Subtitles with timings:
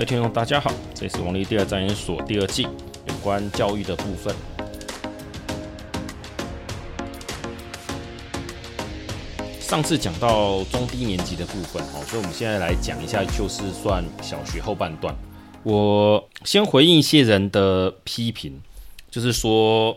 [0.00, 4.34] 各位听众，大家好，这是王力第二战研所第二季有关教育的部分。
[9.60, 15.14] 上次讲到中低年级的部分，哦，所以我们现在来讲一下，就是算小学后半段。
[15.64, 18.58] 我先回应一些人的批评，
[19.10, 19.94] 就是说，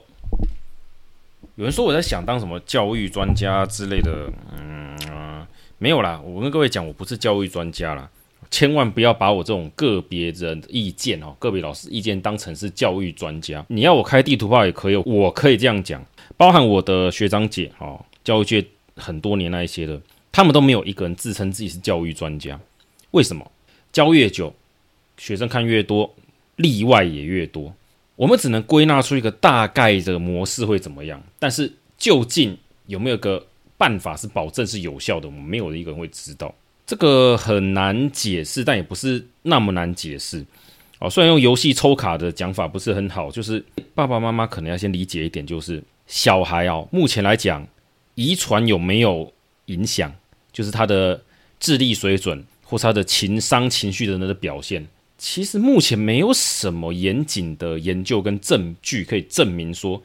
[1.56, 5.47] 有人说我在想当什么教育专家之类的，嗯，呃，
[5.78, 8.10] 没有啦，我跟各位讲，我不是教育专家啦。
[8.52, 13.66] 千万不要把我这种个别人意见哦，个别老师意见当成是教育专家。
[13.69, 16.04] 你要我开地图炮也可以，我可以这样讲。
[16.36, 22.60] 包含我的学长姐哦，教育界很多年那一些的，他们都没有一个人自称自己是教育专家。
[23.11, 23.52] 为什么？
[23.92, 24.54] 教越久，
[25.18, 26.16] 学生看越多，
[26.55, 27.74] 例外也越多。
[28.16, 33.45] 我们只能归纳出一个大概的模式会怎么样，但是究竟有没有个
[33.78, 36.53] 办法是保证是有效的，我们没有一个人会知道。
[36.86, 40.45] 这个很难解释，但也不是那么难解释
[40.99, 41.09] 哦。
[41.09, 43.63] 虽然用游戏抽卡的讲法不是很好，就是
[43.95, 47.66] 爸爸妈妈可能要先理解一点，就是小孩哦，目前来讲，
[48.16, 49.31] 遗传有没有
[49.67, 50.13] 影响，
[50.52, 51.21] 就是他的
[51.58, 54.86] 智力水准或是他的情商、情绪的那个表现，
[55.17, 60.03] 其实目前没有什么严谨的研究跟证据可以证明说，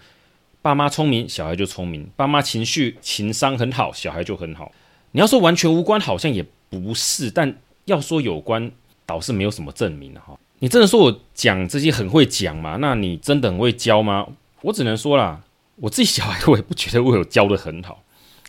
[0.63, 4.71] 爸妈聪明，小孩就聪明；爸妈情绪、情商很好，小孩就很好。
[5.11, 6.47] 你要说完全无关，好像也。
[6.71, 8.71] 不是，但要说有关，
[9.07, 10.39] 倒是没有什么证明的哈。
[10.59, 12.77] 你真的说我讲这些很会讲吗？
[12.81, 14.27] 那你真的很会教吗？
[14.63, 15.43] 我只能说啦，
[15.77, 18.03] 我自己小孩我也不觉得我有教得很好，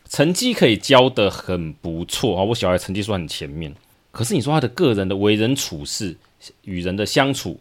[0.10, 2.44] 成绩可以教得很不错啊。
[2.44, 3.74] 我小孩成绩算很前面，
[4.12, 6.18] 可是你说他的个人的为人处事、
[6.64, 7.60] 与人的相处，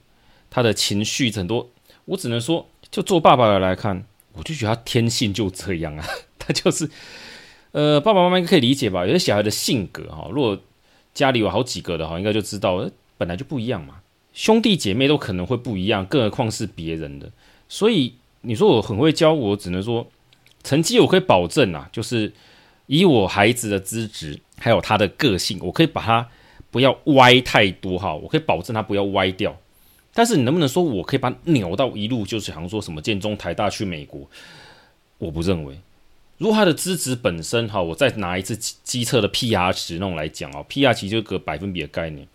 [0.50, 1.68] 他的情绪很多，
[2.06, 6.04] 我只能说，就做爸爸的来看，我就觉得他天性就这样啊，
[6.38, 6.90] 他就是。
[7.78, 9.06] 呃，爸爸妈妈应该可以理解吧？
[9.06, 10.58] 有些小孩的性格哈，如果
[11.14, 12.84] 家里有好几个的话，应该就知道，
[13.16, 14.00] 本来就不一样嘛。
[14.32, 17.30] 兄弟姐妹都可能会不一样，更何况是别人的。
[17.68, 20.04] 所以你说我很会教，我只能说
[20.64, 22.32] 成绩我可以保证啊，就是
[22.86, 26.28] 以我孩子的资质还有他的个性，我可以把他
[26.72, 29.56] 不要歪太多哈，我可以保证他不要歪掉。
[30.12, 34.28] 但是你能不能说我可以把他扭到一路就是好像说什么建中、台大去美国？
[35.18, 35.78] 我不认为。
[36.38, 42.26] 如果他的资质本身哈，我再拿一次基测的 PR 值那种来讲哦，PR 其实就个百分比的概念。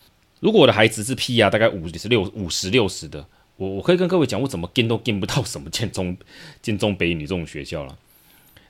[0.42, 3.26] 如果我的孩子是 PR 大概五十六、五十六十的，
[3.56, 6.18] 我我可以跟各位讲，我怎么跟都跟不到什么建 中、
[6.62, 7.98] 建中北女这种学校了。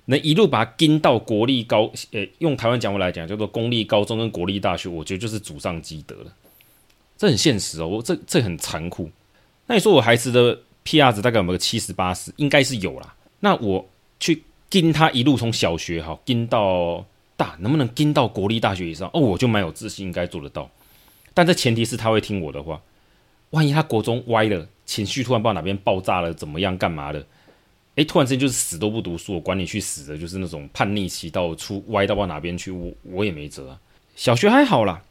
[0.05, 6.31] 能一路把他跟到国立高，呃，用台湾讲话来讲叫做公立高中跟国立大学，我觉得就是祖上积德了。
[7.17, 9.09] 这很现实哦，我这这很残酷。
[9.65, 12.31] 那你说我孩子的 PR 值大概有没有七十八十？
[12.35, 13.15] 应该是有啦。
[13.39, 13.89] 那我
[14.19, 14.43] 去。
[14.81, 17.05] 跟他一路从小学哈跟到
[17.37, 19.07] 大，能不能跟到国立大学以上？
[19.13, 20.67] 哦，我就蛮有自信，应该做得到。
[21.31, 22.81] 但这前提是他会听我的话。
[23.51, 27.23] 万一他国中歪了，情绪突然不知道哪边爆炸了，怎么样干嘛的？
[27.93, 33.79] 诶，突然之间就是死都不读书，我管你去死的，就是那种叛逆期到出歪到不知道哪边去，我我也没辙啊。
[34.15, 35.03] 小学还好啦，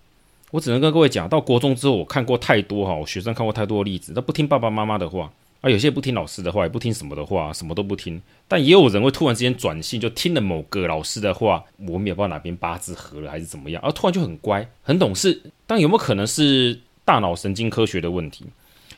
[0.51, 5.33] 我只能跟各位讲，到国中之后，我看过太多哈，我学生看过太多的例子，他不听爸爸妈妈的话。
[5.63, 8.21] 啊，有些不听老师的话，也不听什么的话，什么都不听。
[8.49, 15.41] 但也有人会突然之间转性，就听了某个老师的话，我们也不知道哪边八字合了还是怎么样，而突然就很乖、很懂事。
[15.65, 18.45] 但有没有可能是大脑神经科学的问题？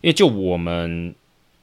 [0.01, 1.15] 因为就我们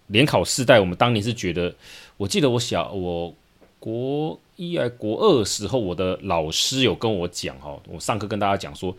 [0.08, 1.74] 联考世代，我们当年是觉得，
[2.18, 3.34] 我记得我小我
[3.80, 8.96] 国一还国二时候，我的老师有跟我讲哈，我上课跟大家讲说，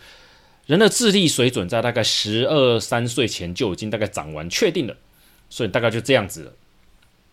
[0.66, 4.96] 人的智力水准在大概十二三岁前就已经大概长完，确定了。
[5.52, 6.52] 所以大概就这样子了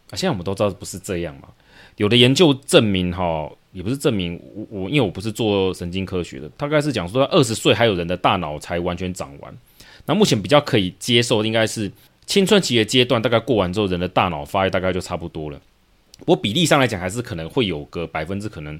[0.10, 0.12] 啊！
[0.12, 1.48] 现在我们都知道不是这样嘛。
[1.96, 9.58] 有的研究证明，哈，也不是证明我我，因为我不是做神经科学的，大概是讲说，二十岁还有人的大脑才完全长完。
[10.06, 11.90] 那目前比较可以接受，应该是
[12.26, 15.62] 青春期的阶段，大概过完之后，人的大脑发育大概就差不多了。
[16.26, 18.78] 我比例上来讲，还是可能会有个百分之可能。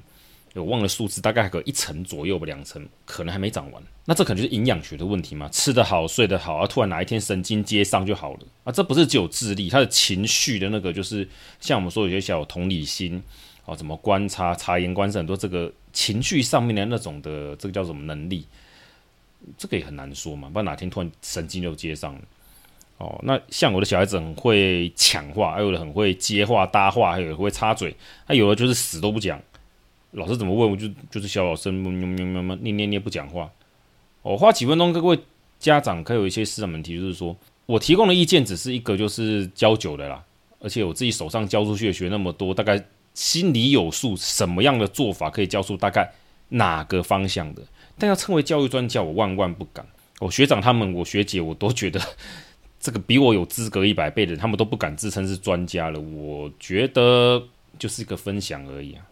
[0.54, 3.80] 我忘了数字，大概还有一层左右吧，两层可能还没长完。
[4.04, 5.48] 那这可能就是营养学的问题嘛？
[5.50, 8.72] 吃得好，睡得好，啊，突然哪一天神经接上就好了啊？
[8.72, 11.28] 这不是只有智力，他的情绪的那个，就是
[11.60, 13.22] 像我们说有些小同理心
[13.64, 18.44] 啊，怎么观察、察言观色，很多这个情绪上面的那种的，这个叫什么能力？
[19.56, 22.20] 这个也很难说嘛，不然哪天突然神经就接上了
[22.98, 23.20] 哦。
[23.22, 27.94] 那像我的小孩子很会抢话，还有的很会接话搭话，还有的会插嘴，
[28.26, 29.40] 他有的就是死都不讲。
[30.12, 33.50] 老师怎么问我就就是小老师么么么么么念念念不讲话，
[34.22, 35.18] 我花几分钟各位
[35.58, 37.36] 家长可以有一些思想问题，就是说
[37.66, 40.22] 我提供的意见只是一个就是教久的啦，
[40.58, 42.82] 而且我自己手上教出去学那么多，大概
[43.14, 46.10] 心里有数，什么样的做法可以教出大概
[46.48, 47.62] 哪个方向的，
[47.98, 49.86] 但要称为教育专家，我万万不敢。
[50.18, 52.00] 我学长他们，我学姐我都觉得
[52.80, 56.00] 这个比我有资格一百倍的，他们都不敢自称是专家了。
[56.00, 57.42] 我觉得
[57.78, 59.06] 就是一个分享而已啊。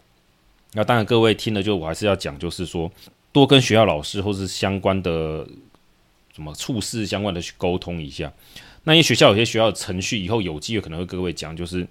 [0.73, 2.91] 那当然，各位听了就我还是要讲，就是说
[3.31, 5.47] 多跟学校老师或是相关的
[6.35, 8.31] 什么处事相关的去沟通一下。
[8.83, 11.87] 那因学校有些学校的程序，以后有机会可能会各位讲，就是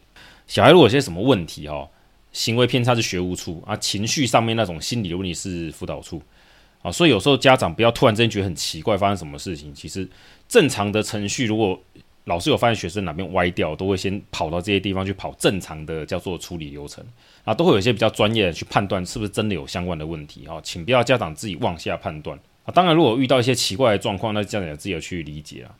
[0.46, 1.88] 小孩如果有些什么问题哈，
[2.32, 6.22] 行为偏差是学务处啊，情绪上面那种心理的问题是辅导处
[6.82, 10.08] 啊，所以有时候家长不要突然之间觉得很奇怪，发生什么事情，其实
[10.48, 11.80] 正常的程序如果。
[12.28, 17.02] 老师有发现学生哪边歪掉，都会先跑到这些地方去跑正常的叫做处理流程，
[17.42, 22.68] 啊，都会有一些比较专业的去判断是不是真的有相关的问题哈，请不要家长自己妄下判断啊。
[22.70, 25.74] 当然，如果遇到一些奇怪的状况，那家长也自己要去理解啊。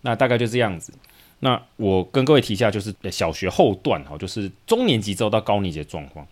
[0.00, 0.92] 那大概就这样子。
[1.38, 6.26] 那我跟各位提一下，就是小学后段哈，就是中年级之后到高年级的状况，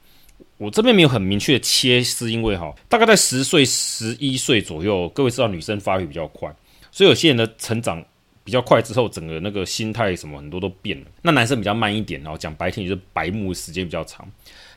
[0.56, 6.50] 我这边没有很明确的切，是因为哈，大概在十岁、十一岁左右，各位知道女生发育比较快，
[6.90, 8.02] 所以有些人的成长。
[8.44, 11.06] 比较快之后，整个那个心态什么很多都变了。
[11.22, 14.28] 那男生比较慢一点，然后讲白天就是白目时间比较长。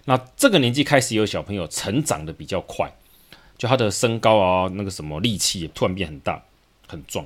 [0.06, 2.92] 那这个年纪开始有小朋友成长的比较快，
[3.58, 6.44] 就他的身高啊，那个什么力气也突然变很大
[6.88, 7.26] 很壮。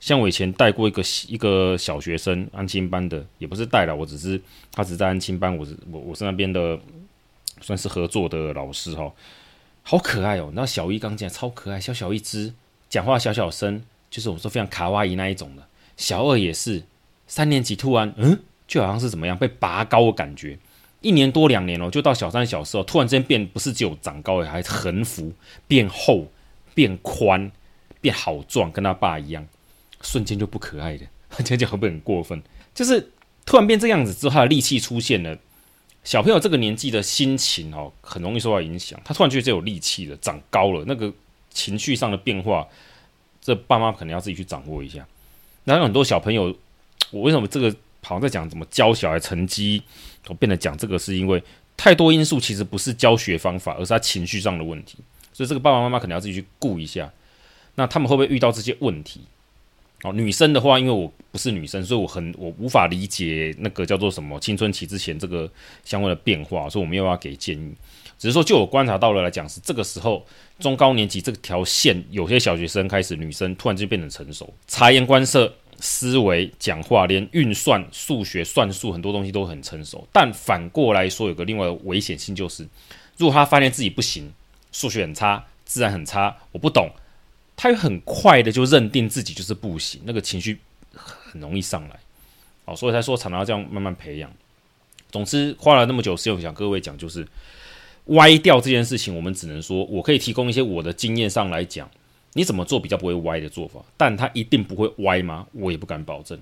[0.00, 4.40] 像我以前带过一个一个小学生安亲班的，也不是带了，我只是
[4.72, 6.78] 他只是在安亲班，我是我我是那边的
[7.60, 9.10] 算是合作的老师哈，
[9.82, 10.50] 好可爱哦。
[10.54, 12.52] 那小一刚进来超可爱，小小一只，
[12.90, 15.62] 讲话小小声，就是我们说非常卡哇伊那一种的。
[15.96, 16.82] 小二也是
[17.26, 20.58] 三年级，突然嗯，就好像是怎么样被拔高的感觉。
[21.00, 25.32] 一年多两年哦，就到小三小四哦，突然之间变不是只有长高了，还横幅
[25.68, 26.26] 变厚、
[26.74, 27.50] 变宽、
[28.00, 29.46] 变好壮，跟他爸一样，
[30.00, 31.06] 瞬间就不可爱的，
[31.44, 32.42] 这就会不会很过分？
[32.74, 33.12] 就是
[33.44, 35.38] 突然变这样子之后，他的力气出现了。
[36.02, 39.00] 小朋友这个年纪的心情哦，很容易受到影响。
[39.04, 41.12] 他突然觉得这有力气了，长高了，那个
[41.50, 42.64] 情绪上的变化，
[43.40, 45.04] 这爸妈可能要自己去掌握一下。
[45.66, 46.56] 然后很多小朋友，
[47.10, 47.70] 我为什么这个
[48.02, 49.82] 好像在讲怎么教小孩成绩，
[50.28, 51.42] 我变得讲这个是因为
[51.76, 54.96] 太多因素，其实不是教学方法，而是他情绪上的问题。
[55.32, 57.12] 所以这个爸爸妈妈可能要自己去顾一下。
[57.74, 59.20] 那他们会不会遇到这些问题？
[60.02, 65.50] 哦，女生的话，因为我不是女生，所以我很我无法理解那个叫做什么青春期之前这个
[65.84, 67.74] 相关的变化，所以我没有要给建议。
[68.18, 70.24] 只是说，就我观察到了来讲，是这个时候
[70.58, 80.06] 中高年级这条线，有些小学生开始，女生突然间变成成熟，察言观色、思维、讲话，连运算、数学、算术很多东西都很成熟。
[80.12, 82.66] 但反过来说，有个另外的危险性，就是
[83.18, 84.32] 如果他发现自己不行，
[84.72, 86.88] 数学很差，自然很差，我不懂，
[87.56, 90.58] 他会很快的就认定自己就是不行，那个情绪
[90.94, 91.98] 很容易上来。
[92.66, 94.30] 哦，所以才说常常这样慢慢培养。
[95.10, 97.26] 总之，花了那么久时间，我想各位讲就是。
[98.10, 101.90] 歪掉这件事情，我们只能说，我可以提供一些我的经验上来讲，
[102.34, 105.44] 你怎么做比较不会歪的做法，但他一定不会歪吗？
[105.50, 106.38] 我也不敢保证，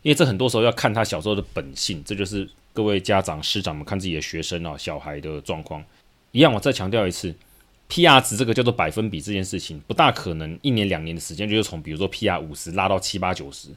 [0.00, 5.84] 因为这很多时候要看他小时候的本性，这就是各位家长、师长们看自己的学生啊、小孩的状况。
[6.32, 7.34] 一样，我再强调一次
[7.88, 13.68] ，PR 值这个叫做百分比这件事情，不大可能一年两年的时间就是从比如说 PR 五十拉到七八九十。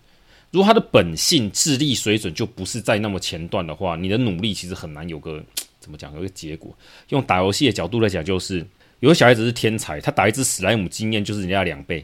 [0.52, 5.44] 如果他的本性、智力水准就不是在那么前段的话，你的努力其实很难有个。
[5.80, 6.14] 怎么讲？
[6.14, 6.76] 有个结果，
[7.08, 8.64] 用打游戏的角度来讲，就是
[9.00, 12.04] 有的小孩子是天才，他打一只史莱姆经验就是人家两倍；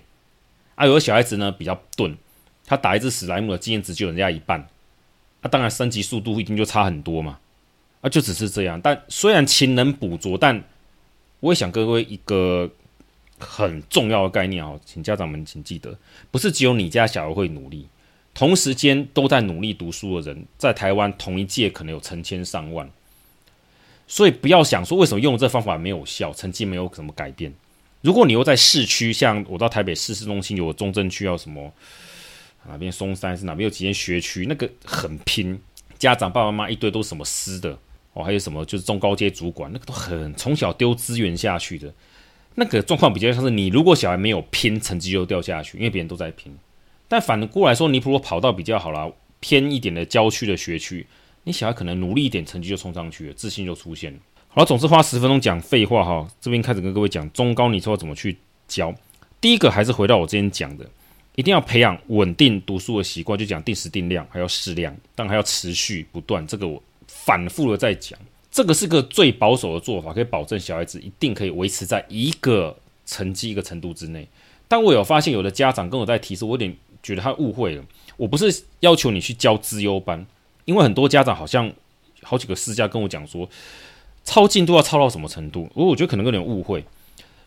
[0.75, 2.15] 啊，有的小孩子呢比较钝，
[2.65, 4.62] 他打一只史莱姆的经验值就人家一半。
[5.41, 7.38] 啊，当然升级速度一定就差很多嘛。
[8.00, 8.79] 啊，就只是这样。
[8.79, 10.63] 但虽然勤能补拙，但
[11.39, 12.70] 我也想各位一个
[13.38, 15.98] 很重要的概念哦，请家长们请记得，
[16.32, 17.88] 不是只有你家小孩会努力，
[18.34, 22.89] 同时间都在努力读书的人，在台湾同一届可能有成千上万。
[24.08, 27.54] 所以不要想说为什么用这方法没有效，成绩没有什么改变。
[28.01, 31.74] 如果你又在市区，像我到台北市市中心有中正区，要什么
[32.68, 35.60] 哪边松山是哪边有几间学区，那个很拼，
[35.98, 37.77] 家长爸爸妈妈一堆都什么私的
[38.15, 41.93] 哦，还有什么就是中高阶主管，那个都很从小丢资源下去的，
[42.55, 46.51] 那个状况比较像是你如果小孩没有拼，成绩就掉下去，因为别人都在拼。
[47.07, 51.05] 但反过来说，你如果跑到比较好啦，偏一点的郊区的学区。
[51.43, 54.17] 你小孩可能努力一点，成绩就冲上去了，自信就出现了。
[54.48, 58.91] 好了，总之花十分钟讲废话哈，这边开始跟各位讲中高你说怎么去教。
[59.39, 60.89] 第一个还是回到我之前讲的，
[61.36, 66.48] 一定要培养稳定读书的习惯，就讲定时定量，还要适量，但还要持续不断。
[66.48, 66.81] 这个我
[67.25, 68.17] 反复的在讲，
[68.51, 74.27] 这个是个最保守的做法，可以保证小孩子一定可以维持在一个成绩一个程度之内。
[74.67, 77.84] 但我有发现有的家长跟我在提示，我有点觉得他误会了。
[78.15, 80.25] 我不是要求你去教资优班。
[80.65, 81.72] 因为很多家长好像
[82.24, 83.48] 好几个私家跟我讲说，
[84.24, 85.70] 抄进度要抄到什么程度？
[85.75, 86.84] 我我觉得可能有点误会。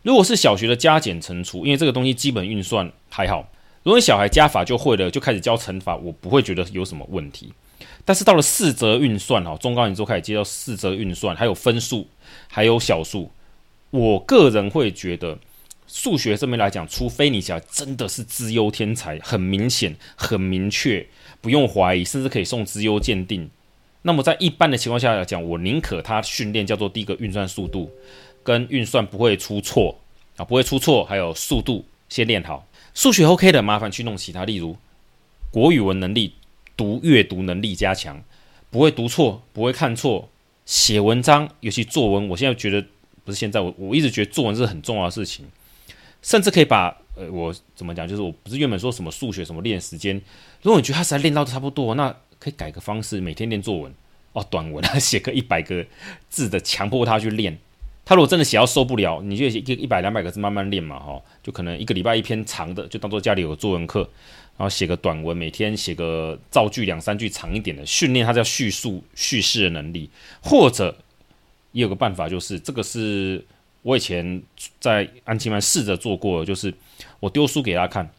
[0.03, 3.49] 如果是小学的加减乘除，因为这个东西基本运算还好。
[3.83, 7.51] 如果小孩加法就会了，就开始教乘法，我不会觉得有什么问题。
[8.05, 12.07] 但是到了四则运算哈，中高年之后开始接到四则运算，还有分数，
[12.47, 13.29] 还有小数，
[13.91, 15.37] 我个人会觉得
[15.87, 21.05] 数学这边来讲，除非你小孩真的是资优天才，很明显、很明确，
[21.41, 23.49] 不用怀疑，甚至可以送资优鉴定。
[24.01, 27.91] 那么在一般的情况下来讲，我宁可他训练叫做第一个运算速度
[28.43, 29.99] 跟运算不会出错
[30.37, 32.65] 啊，不会出错，还有速度先练好。
[32.93, 34.77] 数学 OK 的，麻烦去弄其他，例如
[35.51, 36.33] 国语文能力、
[36.79, 38.23] 读阅读能力加强，
[38.69, 40.29] 不会读错，不会看错，
[40.65, 42.81] 写文章，尤其作文，我现在觉得
[43.25, 45.45] 不是现在，我我一直觉得作文是很重要的事情，
[46.21, 50.15] 甚至可以把呃，我怎么讲，就是我不是原本说什么数学什么练时间，
[50.61, 53.93] 如果你觉得他实在练到差不多，那可以改个方式，每天练作文
[54.31, 55.85] 哦，短文啊， 写个一百个
[56.29, 57.59] 字的，强迫他去练。
[58.09, 63.99] 他如果真的写到受不了，你就写一百两百个字慢慢练嘛，哈，就可能一个礼拜一篇长的，就当做家里有个作文课，
[64.57, 70.09] 然后写个短文，每天写个造句两三句长一点的，训练他叫叙述叙事的能力。
[70.41, 70.97] 或者
[71.71, 73.45] 也有个办法，就是这个是
[73.83, 74.41] 我以前
[74.79, 76.73] 在安琪曼试着做过，就是
[77.19, 78.09] 我丢书给他看，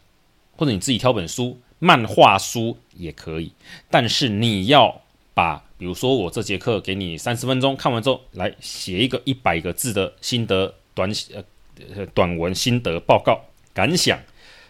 [0.56, 3.50] 或者你自己挑本书，漫画书也可以，
[3.90, 5.00] 但是你要
[5.34, 5.64] 把。
[5.80, 13.40] 比如说，我这节课给你三十分钟，看完之后来写一个一百个字的心得短呃短文心得报告
[13.72, 14.20] 感想，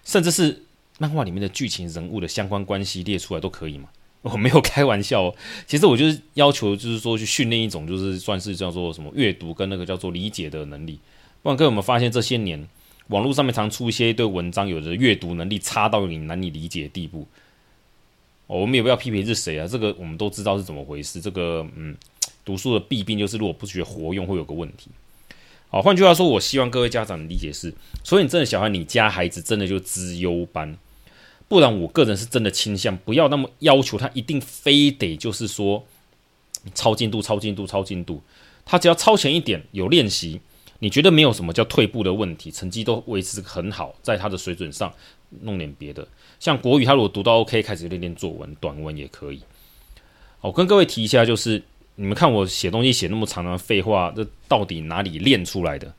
[0.05, 0.63] 甚至是
[1.01, 3.89] 漫画里面的剧情人物的相关关系列出来都可以嘛？
[4.23, 5.35] 我没有开玩笑哦。
[5.67, 11.01] 其实我就是要求，就是说去训练一种，就是算是叫做什么阅读跟那个叫做理解的能力。
[11.43, 12.69] 不然，各位有没有发现这些年
[13.09, 17.27] 网络上面常出一些一堆文章，有的阅读能力差到你难以理解的地步。
[18.59, 21.21] 我们也不要批评是谁啊，这个我们都知道是怎么回事。
[21.21, 21.97] 这个嗯，
[22.45, 24.91] 读书的弊病就是，如果不学活用，会有个问题。
[25.69, 30.77] 好，换句话说，我希望各位家长的理解是，所以你真的小孩，你家孩子真的就资优班，
[31.47, 35.85] 不然我个人是真的倾向不要那么要求他一定非得就是说
[36.75, 38.21] 超进度、超进度、超进度，
[38.65, 40.41] 他只要超前一点，有练习，
[40.81, 44.93] 你觉得没有什么叫退步的问题，成绩都维持很好，在他的水准上。
[45.43, 46.05] 弄点别的，
[46.41, 49.41] 像国语，他如果读到 OK，开始练练作文、短文也可以。
[50.41, 51.63] 我跟各位提一下，就是
[51.95, 55.95] 你们看我写东西写那么长的废话，这到底哪里练出来的？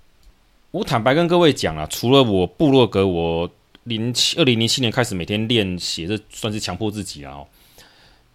[0.72, 3.50] 我坦白跟各位讲啊，除了我部落格，我
[3.86, 7.36] 零七二零零七年开始每天练写，这算是强迫自己啊。
[7.36, 7.48] 哦，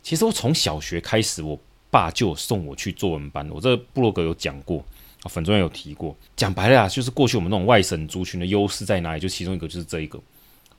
[0.03, 1.59] 其实我从小学开始，我
[1.91, 4.83] 爸就送我去作文班，我这部落格有讲过，
[5.23, 6.17] 啊粉专有提过。
[6.37, 9.21] 讲白了啊，就是过去我们那种外省族群的优势在哪里？
[9.21, 10.21] 就其中一个就是这一个。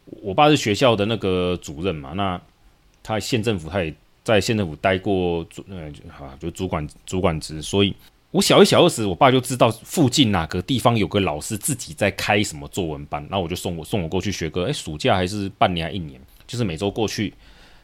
[0.05, 2.39] 我爸是学校的那个主任嘛，那
[3.03, 7.93] 他县政府他也在县政府待过，主呃，好就主管主管职，所以
[8.31, 17.33] 我小一小二时，我爸就知道附近哪个地方有个老师自己在开什么作文班，那我就送我送我过去学个，哎，暑假还是半年还一年，就是每周过去，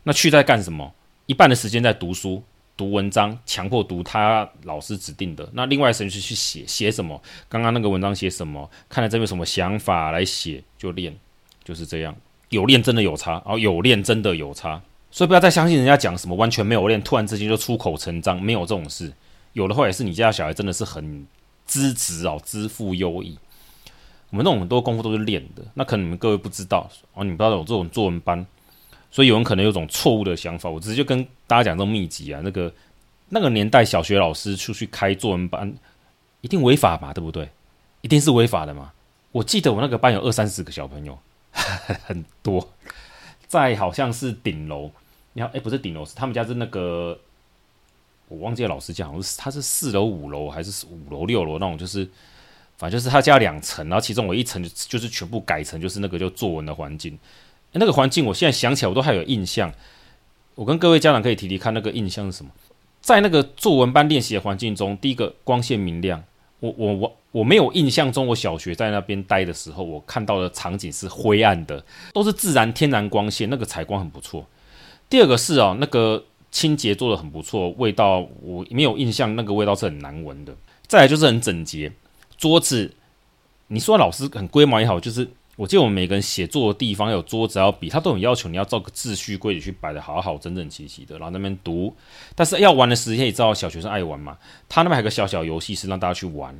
[0.03, 0.89] 那去在干什么？
[1.25, 2.43] 一半的时间在读书
[2.75, 7.21] 读文章，强迫读他老师指定的，那另外时间去写写什么？
[7.47, 8.69] 刚刚那个文章写什么？
[8.89, 11.15] 看了这边什么想法来写就练。
[11.65, 12.13] 就是这样，
[12.49, 19.09] 有练真的有差，然哦，有练真的有差，所以不要再相信人家讲什么完全没有练，突然之间就出口成章，没有这种事。
[19.53, 21.25] 有的话也是你家小孩真的是很
[21.65, 23.39] 资质哦，资赋优异。
[24.29, 28.45] 我们那种很多功夫都是练的，那可能你们各位不知道哦，你们不知道有这种作文班，
[29.13, 30.67] 所以有人可能有种错误的想法。
[30.67, 32.73] 我直接跟大家讲这种秘籍啊，那个
[33.29, 35.71] 那个年代小学老师出去开作文班，
[36.41, 37.47] 一定违法嘛，对不对？
[38.01, 38.91] 一定是违法的嘛。
[39.31, 41.15] 我记得我那个班有二三十个小朋友。
[42.07, 42.67] 很多，
[43.45, 44.89] 在好像是顶楼，
[45.33, 47.15] 你看，哎，不是顶楼，是他们家是那个，
[48.27, 52.09] 我忘记了老师讲，好像是他是四楼五楼还是五楼六楼那种，就是
[52.75, 57.15] 反正就是他家两层，然后其中我一层就就是全部改成就是那个叫作文的环境，
[57.73, 59.73] 那个环境我现在想起来我都还有印象，
[60.55, 62.51] 我跟各位家长可以提提看那个印象是什么，
[63.01, 66.23] 在那个作文班练习的环境中，第一个光线明亮。
[66.59, 74.47] 我我我我没有印象中，我小学在那边待的时候，我看到的场景是灰暗的，都是自然天然光线，那个采光很不错。
[75.09, 80.55] 第二个是啊，那个清洁做得很不错，味道我没有印象，那个味道是很难闻的。
[80.87, 81.91] 再来就是很整洁，
[82.37, 82.93] 桌子，
[83.67, 85.27] 你说老师很龟毛也好，就是。
[85.55, 91.95] 我记得我们每个人写作的地方有桌子、要笔，他都有要求你要照个秩序规矩去摆的好好、整整齐齐的，然后那边读。
[92.33, 94.37] 但是要玩的时间，你知道小学生爱玩嘛？
[94.67, 96.59] 他那边还有个小小游戏是让大家去玩，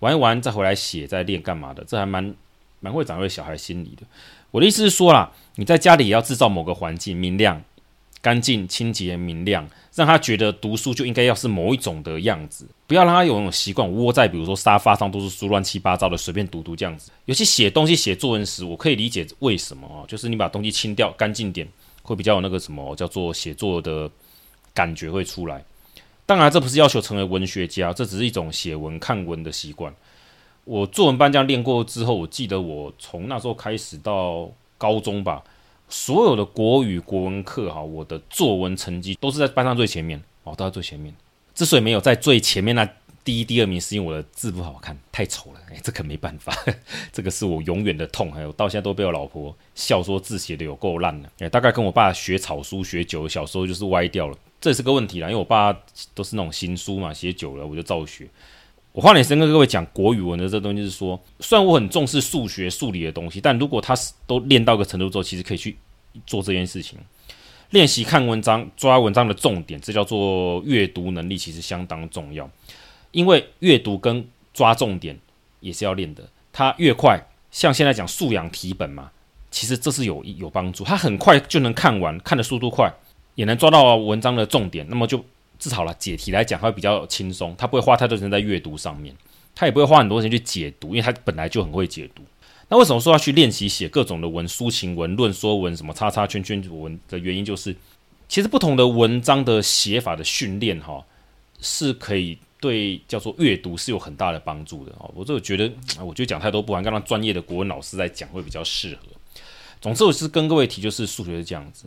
[0.00, 1.82] 玩一玩再回来写、再练干嘛的？
[1.86, 2.34] 这还蛮
[2.80, 4.02] 蛮会掌握小孩心理的。
[4.50, 7.62] 我的意思是说啦，你在家里也要制造某个环境，明亮、
[8.24, 17.10] 干净、清洁、明亮，让他觉得读书就应该要是某一种的样子，不要让他有那种习惯窝在比如说沙发上都是书乱七八糟的，随便读读这样子。
[17.26, 21.68] 尤其写东西、写作文时，我可以理解为什么啊，就是你把东西清掉、干净点，
[22.02, 24.10] 会比较有那个什么叫做写作的
[24.72, 25.62] 感觉会出来。
[26.24, 29.94] 当然，这不是要求成为文学家，这只是一种写文、看文的习惯。
[30.64, 35.42] 我作文班这样练过之后，我记得我从那时候开始到高中吧，
[35.96, 41.14] 所有的国语、国文课哈，我的作文成绩都是在班上最前面哦，都在最前面。
[41.54, 42.84] 之所以没有在最前面那
[43.22, 45.60] 第一、第二名，是因为我的字不好看，太丑了。
[45.70, 46.52] 哎，这可没办法，
[47.12, 48.30] 这个是我永远的痛。
[48.32, 51.30] 还有到现在都被我老婆笑说字写的有够烂的。
[51.38, 55.28] 哎，大概跟我爸学草书学久了，小时候就是歪掉了，这是个问题啦。
[55.28, 55.72] 因为我爸
[56.12, 58.28] 都是那种行书嘛，写久了我就照学。
[58.90, 65.76] 我花点时间跟各位讲国语文的这东西，是说，虽然我很重视数学、数理的东西，但如果他是都练到个程度之后，其实可以去
[66.26, 66.98] 做这件事情，
[67.70, 72.48] 练习看文章、抓文章的重点，这叫做阅读能力，其实相当重要。
[73.12, 75.18] 因为阅读跟抓重点
[75.60, 79.10] 也是要练的，它越快，像现在讲素养题本嘛，
[79.50, 82.92] 其实这是有有帮助，它很快就能看完，看的速度快，
[83.34, 85.24] 也能抓到文章的重点，那么就。
[85.56, 89.14] 至少了，解题来讲，它会比较轻松，他不会花太多时间在阅读上面，
[89.54, 92.22] 他也不会花很多时间去解读，因为他本来就很会解读。
[92.68, 97.74] 那为什么说要去练习写各种的文，抒情文、论说文、什么叉叉圈圈文的原因，就是
[98.28, 101.04] 其实不同的文章的写法的训练，哈，
[101.60, 105.10] 是可以对叫做阅读是有很大的帮助的哦。
[105.14, 109.02] 我就觉得，我觉得讲太多不完，刚刚专业的国文老师来讲会比较适合。
[109.80, 111.86] 总之，我是跟各位提，就是数学是这样子。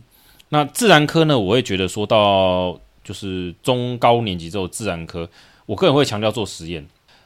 [0.49, 2.79] 那自然科呢，我会觉得说到。
[3.03, 5.29] 就是中高年级之后，自然科，
[5.65, 6.85] 我个人会强调做实验。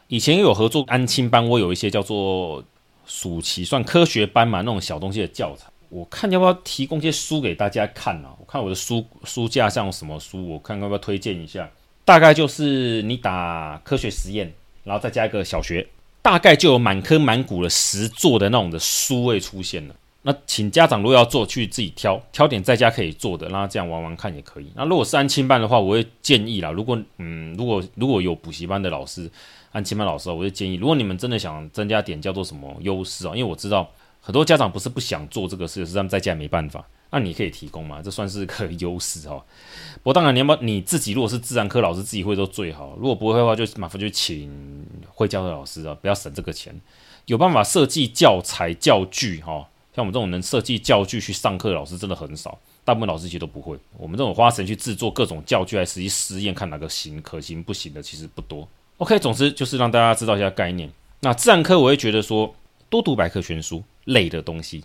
[0.10, 2.64] 以前有合作安亲班，我有一些叫做
[3.12, 5.66] 暑期算科学班嘛，那种小东西的教材。
[5.90, 8.34] 我看要不要提供一些书给大家看啊？
[8.40, 11.70] 我看我的书书架上有什么书，我看要不要推荐一下。
[12.06, 14.54] 大概就是你打科学实验，
[14.86, 15.86] 然后再加一个小学，
[16.22, 19.96] 大概就有满坑满谷的十座的那种的书会出现了。
[20.24, 24.72] 那请家长如果要做，去自己挑挑点在家可以做的，让他这样玩玩看也可以。
[24.76, 29.28] 那如果是安亲班的话，我会建议啦，如果嗯，如果如果有补习班的老师，
[29.72, 39.44] 安亲班老师，我会建议，如果你们真的想增加点叫做什么优势啊，因为我知道很多家长不是不想做这个事，是他们在家没办法，那你可以提供嘛，这算是个优势哈。
[40.04, 46.80] 不过当然你要不你自己如果是自然科老师自己会做最好，如果不会的话，就麻烦就请会教的老师啊，不要省这个钱，
[47.26, 49.68] 有办法设计教材教具哈。
[49.94, 53.78] 像我们这种能设计教具去上课的老师真的很少，大部分老师其实都不会。
[53.98, 58.66] 我们这种花时间去制作各种教具来实际实验，看哪个行可行不行的，其实不多。
[59.00, 60.90] OK，总之就是让大家知道一下概念。
[61.20, 62.56] 那自然科我会觉得说，
[62.90, 64.84] 多读百科全书类的东西，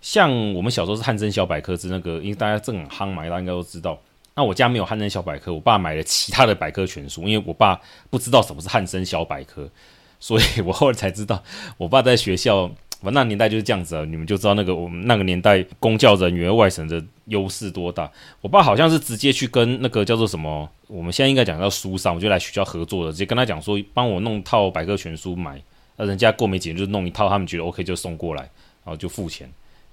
[0.00, 4.00] 像我们小时候是汉森小百科之那个，因为大家正夯嘛，大家应该都知道。
[4.34, 9.70] 那我家没有汉森小百科，我爸买了其他的百科全书，因为我爸不知道什么是汉森小百科，
[10.18, 11.44] 所以我后来才知道，
[11.76, 12.72] 我爸在学校。
[13.04, 18.10] 我那年代就是这样子啊，你们就知道那个我们那个年代公教人员外省的优势多大。
[18.40, 25.60] 我爸好像是直接去跟那个叫做什么，我们现在应该讲叫书商，我就来学校合作的，直接跟他讲说，帮我弄套百科全书买，
[25.96, 28.42] 那人家过没几年就弄一套，他们觉得 OK 就送过来，
[28.84, 29.50] 然后就付钱，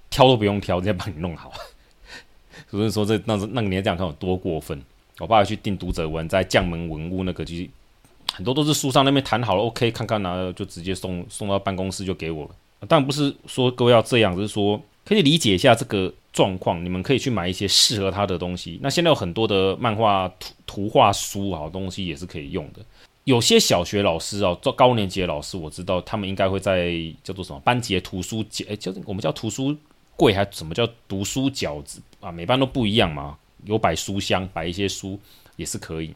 [0.10, 1.52] 挑都不用挑，直接帮你弄好。
[2.70, 4.82] 所以说这那那个年代讲看有多过分。
[5.20, 7.70] 我爸去订读者文，在将门文物那个，就是
[8.34, 12.52] 很多都是书商那边谈好了 OK，看看拿就直接送送到办公室就给我了。
[12.88, 16.84] 但不是说各位要这样，只是说可以理解一下这个状况。
[16.84, 18.80] 你们可以去买一些适合他的东西。
[18.82, 22.84] 那现在有很多的漫画图图画书啊，东西也是可以用的。
[23.26, 26.92] 有些小学老师啊，做高年级的老师，我知道他们应该会在
[27.24, 29.78] 叫做什么班级的图书角，哎，叫我们叫图书
[30.16, 32.32] 柜，还什么叫读书角子啊？
[32.32, 35.20] 每班都不一样嘛，有摆书箱，摆一些书
[35.56, 36.12] 也是可以。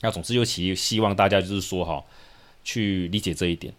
[0.00, 2.02] 那总之就其希望大家就是说哈，
[2.64, 3.74] 去理解这一点。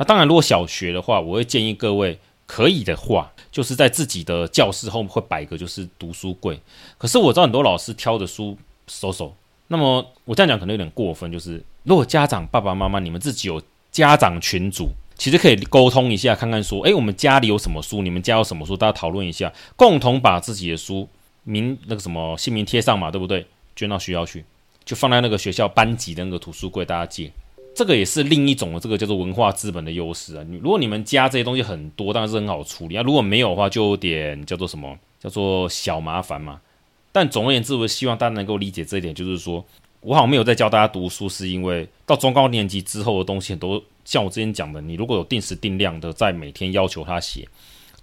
[0.00, 6.58] 那当然，如果小学的话，我会建议各位可以的话，就是在自己的教室后面会摆一个就是读书柜。
[6.96, 9.30] 可是我知道很多老师挑的书收收。
[9.68, 21.06] 那么我这样讲可能有点过分，就是如果家长爸爸妈妈你们自己有家长群组，其实可以沟通一下，看看说，诶，我们家里有什么书，你们家有什么书，大家讨论一下，共同把自己的书
[21.44, 23.46] 名那个什么姓名贴上嘛，对不对？
[23.76, 24.46] 捐到学校去，
[24.82, 27.30] 就放在那个学校班级的那个图书柜，大家借。
[27.80, 30.44] 这个也是另一种的这个叫做文化资本的优势啊！
[30.46, 33.02] 你如果你们家这些东西很多，当然是很好处理啊。
[33.02, 36.60] 如果没有的话，就有点叫做什么叫做小麻烦嘛。
[37.10, 39.64] 但总而言之，我希望大家能够理解这一点，就是说
[40.00, 47.48] 我好像没有在教大家读书，是因为到中高年级之后的东西很多，像我之前讲的，你如果有定时定量的在每天要求他写，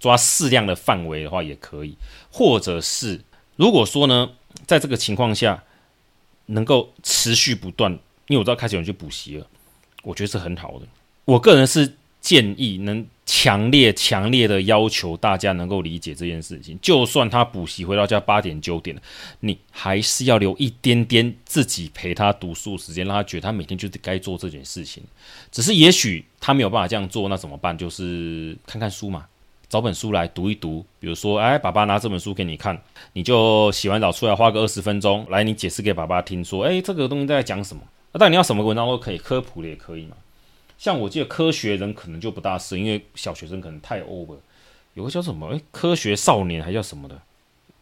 [0.00, 1.96] 抓适量的范围的话也可以，
[2.32, 3.20] 或者是
[3.54, 4.28] 如果说呢，
[4.66, 5.62] 在这个情况下
[6.46, 7.92] 能够持续不断，
[8.26, 9.46] 因为我知道开始有人去补习了，
[10.08, 10.86] 我觉得是很好的。
[11.26, 16.78] 我个人是建议能强烈、强烈的要求大家能够理解这件事情。
[16.80, 18.96] 就算他补习回到家八点九点，
[19.40, 25.02] 你还是要留一点点自己陪他读书时间，让他觉得他每天就是该做这件事情。
[25.52, 27.76] 只是也许他没有办法这样做，那怎么办？
[27.76, 29.26] 就是看看书嘛。
[29.68, 32.80] 找本书来读一读，比如说，哎，爸爸拿这本书给你看，
[33.12, 37.82] 你就洗完澡出来花个二十分钟，来你解释给爸爸听，说，哎，这个东西在讲什么？
[38.12, 40.16] 那但你要什么文章都可以，科普的也可以嘛。
[40.76, 44.36] 像我记得科学人可能就不大适，因为小学生可能太 over。
[44.94, 47.14] 有个叫什么，哎，科学少年还叫什么的？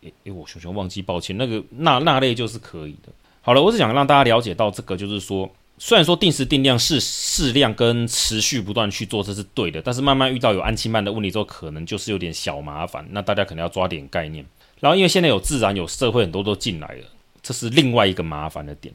[0.02, 3.12] 哎哎，我熊熊忘记，抱歉，那个那那类就是可以的。
[3.42, 5.50] 好了，我是想让大家了解到这个，就是说。
[5.78, 13.06] 虽然说定时定量是适量跟持续不断去做，这是对的，但是慢慢遇到有安亲班的问题之后，可能就是有点小麻烦。
[13.10, 14.42] 那大家可能要抓点概念。
[14.80, 17.04] 然后因为现在有自然有社会，很多都进来了，
[17.42, 18.94] 这是另外一个麻烦的点。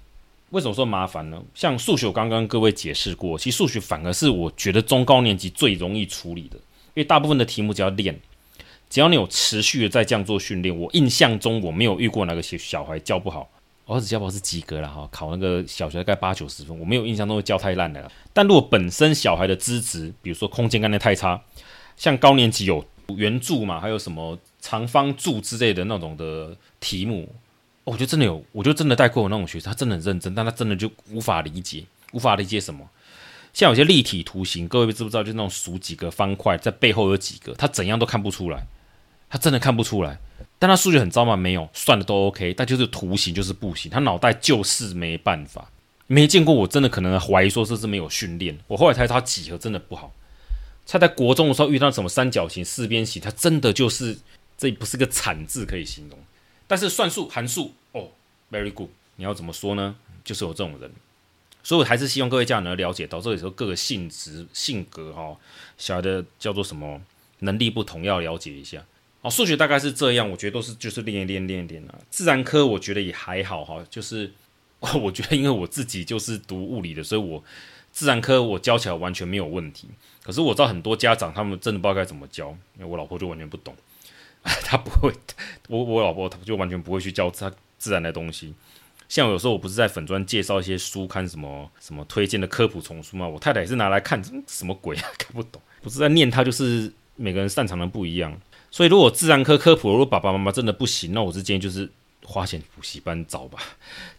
[0.51, 1.41] 为什么说麻烦呢？
[1.55, 8.19] 像数学，我刚刚各位解释过，其实数学反而是我觉得中高年级最容易处理的，因为大部分的题目只要练，
[8.89, 13.49] 只要你有持续的在这样做训练，我印象中我没有遇过哪个小小孩教不好。
[13.87, 18.11] 儿子教不好是及格了哈，考那个小学大概八九十分，我没有印象中会教太烂的了。
[18.31, 21.41] 但如果本身小孩的资质，比如说空间概念太差，
[21.97, 22.85] 像高年级有
[23.15, 27.27] 圆柱嘛，还有什么长方柱之类的那种的题目，
[27.83, 32.87] 我觉得真的有，我就真的带过我那种学生，他真的很认真，但他真的就无法理解，无法理解什么。
[33.53, 35.23] 像有些立体图形，各位知不知道？
[35.23, 38.65] 就那种数几个方块在背后有几个，他怎样都看不出来，
[39.29, 40.17] 他真的看不出来。
[40.57, 41.35] 但他数学很糟吗？
[41.35, 45.69] 没有，算的都 OK，但就是图形就是不行，他脑袋就是没办法。
[46.07, 48.57] 没见过，我真的可能怀疑说这是没有训练。
[48.67, 50.13] 我后来才知道他几何真的不好。
[50.85, 54.17] 他在国中的时候遇到什么三角形、四边形，他真的就是
[54.57, 56.19] 这不是个惨字可以形容。
[56.71, 58.07] 但是算术、函数，哦
[58.49, 58.87] ，very good。
[59.17, 59.93] 你要怎么说呢？
[60.23, 60.89] 就是有这种人，
[61.61, 65.35] 所以我还是希望各位家长能了解到，这里时候各个性质、性格哈，
[65.77, 67.01] 小孩的叫做什么
[67.39, 68.85] 能力不同，要了解一下。
[69.21, 71.99] 哦，数学大概是这样，我觉得都是就是练一练练一练啊。
[72.09, 74.31] 自然科我觉得也还好哈，就是
[74.79, 77.43] 我觉得因为我自己就是读物理的，所以我
[77.91, 79.89] 自然科我教起来完全没有问题。
[80.23, 83.75] 可是我知道很多家长他们真的不知道该怎么教，因为我老婆就完全不懂，
[84.65, 85.13] 他不会，
[85.67, 88.53] 我我老婆她就完全不会去教她自然的东西。
[89.09, 93.27] 像有时候我不是在粉专介绍一些书刊什么什么推荐的科普丛书吗？
[93.27, 95.61] 我太太也是拿来看，什么鬼啊，看不懂。
[95.81, 98.39] 不是在念他，就是每个人擅长的不一样。
[98.71, 101.89] 所以，如果自然科科普，如果爸爸妈妈真的不行，那我是建议就是
[102.23, 103.59] 花钱补习班找吧，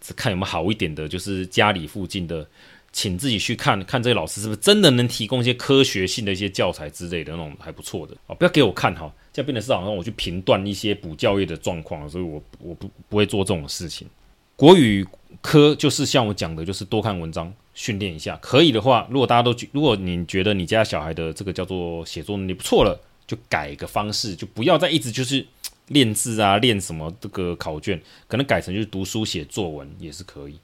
[0.01, 2.47] 只看有没有好一点的，就是家里附近的，
[2.93, 14.09] 请自己去看看这些老师是不是真的能提供一些科学性的一些教材之类的那种还不错的哦，不要给我看哈，这样变得是好像我去评断一些补教业的状况，所以我我不不会做这种事情。
[14.57, 15.07] 国语
[15.41, 23.01] 科就是像我讲的，就是多看文章训练一下，可以的话，如果大家都，如果你觉得你家小孩的这个叫做写作能力不错了。
[23.25, 25.47] 就改个方式，就不要再一直就是
[25.87, 30.59] 练字啊，练什么这个考卷，可能改成就是读书写作文也是可以。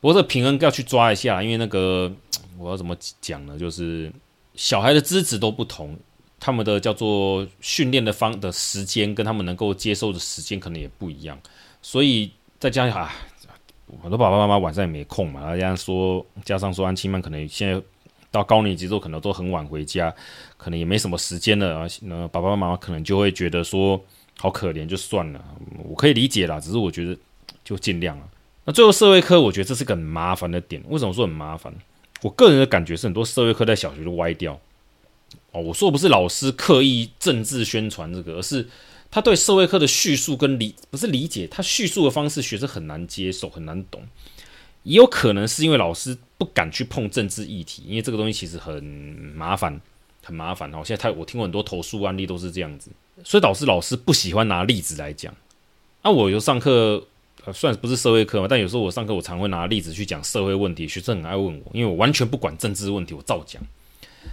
[0.00, 2.10] 不过这平衡要去抓一下，因为那个
[2.58, 3.56] 我要怎么讲呢？
[3.56, 4.10] 就是
[4.56, 5.96] 小孩的资质都不同，
[6.38, 11.38] 他们的叫做训练的方的时间跟他们能够接受的时间可能也不一样，
[11.82, 13.12] 所以再加上啊，
[14.02, 17.82] 很多爸爸妈妈晚上也没空嘛，大家说加上说安亲班可能现在。
[18.32, 20.14] 到高年级之后，可能都很晚回家，
[20.58, 21.86] 可能也没什么时间了啊。
[22.02, 23.98] 那爸爸妈妈可能就会觉得说，
[24.36, 25.42] 好可怜，就算了。
[25.84, 27.16] 我可以理解啦，只是我觉得
[27.64, 28.28] 就尽量了。
[28.64, 30.82] 那最后社会科，我觉得这是个很麻烦的点。
[30.88, 31.72] 为什么说很麻烦？
[32.20, 34.60] 我个人的感觉是，很多社会科在小学都歪掉。
[35.58, 38.68] 我说不是老师刻意政治宣传这个，而是
[39.10, 44.02] 他对社会科的叙述跟理不是理解，他叙述的方式学生很难接受，很难懂。
[44.82, 48.82] 也有可能是因为老师不敢去碰政治议题，因为这个东西其实很
[49.34, 49.80] 麻烦，
[50.22, 50.82] 很麻烦哦。
[50.84, 52.90] 现在他我听过很多投诉案例都是这样子，
[53.24, 55.34] 所以导致老师不喜欢拿例子来讲。
[56.02, 57.04] 那、我有上课，
[57.44, 63.60] 呃，算不是社会课嘛，但有时候我上课我常会拿例子去讲社会问题，学生很爱问我，因为我完全不管政治问题，我照讲，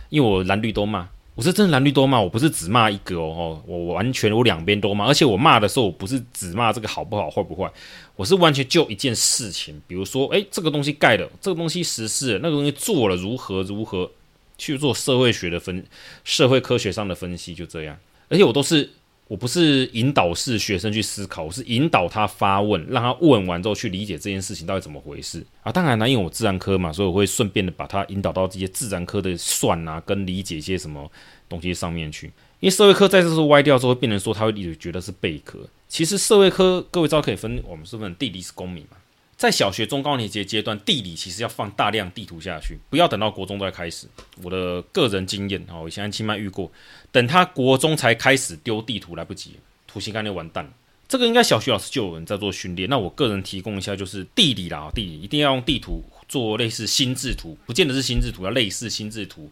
[0.09, 1.07] 因为我蓝绿都骂。
[1.35, 7.67] 我是真的蓝绿都骂，我不是只骂一个哦，我完全我两边都骂，而且我骂的时候，我不是只骂这个好不好坏不坏，
[8.15, 14.11] 我是完全就一件事情，比如说，诶，这个东西盖了，这个东西实施了，那个东西做了，如何如何
[14.59, 15.83] 去做社会学的分，
[16.23, 17.97] 社会科学上的分析，就这样，
[18.29, 18.91] 而且我都是
[19.33, 25.71] 我不是引导式学生去思考，我是引导他发问，让他问完之后去理解这件事情到底怎么回事啊。
[25.71, 31.11] 当然呢，因为我自然科嘛，所以我会顺便的把他引导到这些自然科的算啊，跟理解一些什么
[31.49, 32.27] 东西上面去。
[32.59, 35.67] 因为社会科在这时候歪掉之后，变成说他会觉得是贝壳。
[35.87, 38.97] 其实社会科各位知道可以分，我们是分地理是公民嘛。
[39.35, 44.07] 在小学中高年级阶段，地理其实要放大量地图下去，不要等到国中再开始。
[44.41, 46.71] 我的个人经验啊，我以前亲妈遇过，
[47.11, 50.71] 等他国中才开始丢地图来不及，图形概念完蛋。
[51.09, 52.89] 这个应该小学老师就有人在做训练。
[52.89, 59.51] 那我个人提供一下，就是地理啦，地理一定要用地图做类似心智图，不见得是心智图，要类似心智图，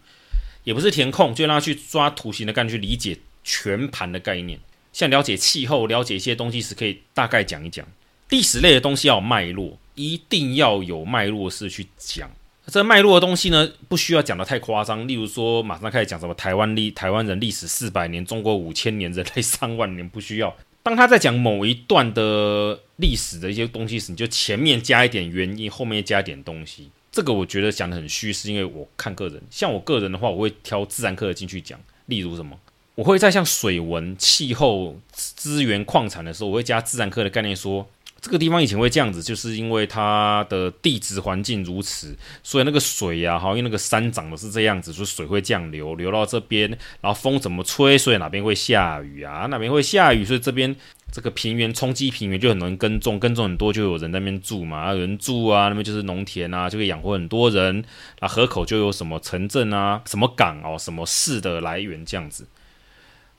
[0.63, 4.58] 也不是填空，就让他去抓图形的概念，去理解全盘的概念。
[4.94, 7.86] 像了解气候，了解一些东西时，可以大概讲一讲。
[8.32, 9.78] 历史类的东西要有脉络。
[9.94, 12.32] 一定要有脉络式去讲，
[12.65, 15.06] 这脉络的东西呢，不需要讲得太夸张。
[15.06, 20.56] 例如说，马上开始讲什么台湾历、台湾人历史四百年，中国五千年，人类三万年，不需要。
[20.82, 26.89] 当他在讲某一段的历史的一些东西时，你就前面加一点原因，后面加一点东西。
[27.12, 29.39] 这个我觉得讲得很虚，是因为我看个人。
[29.52, 31.78] 像我个人的话，我会挑自然科的进去讲。
[32.06, 32.58] 例如什么，
[32.96, 37.88] 我会在像水文、气候、资源、矿产的时候，我会加自然科的概念说。
[38.22, 46.70] 这个地方以前会这样子，就是因为它的地质环境如此，所以那个水呀，哈，因为那个山长的是这样子，所以水会降流，流到这边，
[47.02, 49.48] 然后风怎么吹，所以哪边会下雨啊？
[49.50, 50.76] 哪边会下雨，所以这边
[51.12, 57.84] 这个平原冲击平原就很容易耕种，耕种很多就有人在那边住嘛，有人住啊，那边就是农田啊，就可以养活很多人。
[58.20, 62.46] 那河口就有什么城镇啊，什么港哦，什么市的来源这样子。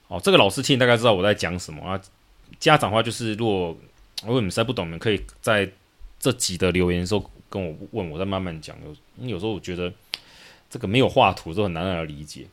[0.09, 2.01] 哦，这个老师听大概知道我在讲什么啊。
[2.59, 3.79] 家长的话就是如果。
[4.25, 5.69] 如果你们实在不懂，你们可以在
[6.19, 8.77] 这集的留言的时候跟我问，我再慢慢讲。
[9.19, 9.93] 有有时候我觉得
[10.71, 12.47] 这个没有画图都很难让人理解。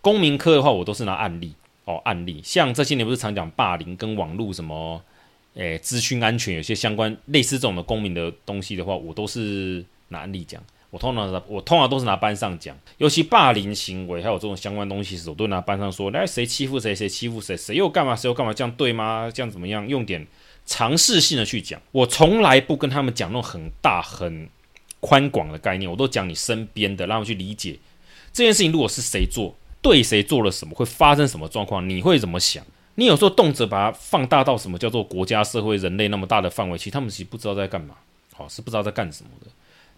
[0.00, 2.40] 公民科的话，我都是拿案例哦，案例。
[2.42, 5.02] 像这些年不是常讲霸凌跟网络什么，
[5.54, 10.62] 诶，资讯安全有些相关类似这种的公民的东西的话，我都是拿案例讲。
[10.90, 19.30] 我通常我通常都是拿班上讲，尤其霸凌行为还有这种相关东西时，我都拿班上说，来谁欺负谁，谁欺负谁，谁又干嘛，谁又干嘛，这样对吗？
[19.32, 19.88] 这样怎么样？
[19.88, 20.26] 用点。
[20.72, 24.48] 尝试性的去讲，我从来不跟他们讲那种很大很
[25.00, 27.78] 宽广的概念，我都讲你身边的，让他们去理解
[28.32, 28.72] 这件事情。
[28.72, 32.64] 如果是谁做，对谁做了什么，会发生什么状况，你会怎么想？
[32.94, 37.94] 你有时候动辄把它放大到什么叫做国家、社会、人类那么大的范围，其实他们其实不知道在干嘛，
[38.32, 39.50] 好，是不知道在干什么的，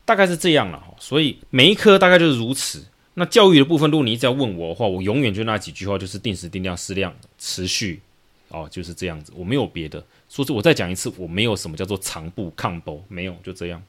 [0.05, 0.93] 大概是这样了哈。
[0.99, 2.85] 所以每一科大概就是如此。
[3.15, 8.01] 那教育的部分，如果你一直要问我的话，我永远就那几句话，就是定时、定量、适量、持续。
[8.49, 10.05] 哦，就是这样子，我没有别的。
[10.35, 13.81] 说是，我再讲一次，我没有什么叫做长步抗波，没有，就这样。